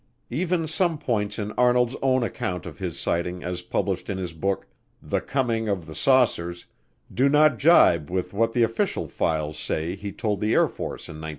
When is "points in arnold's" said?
0.97-1.95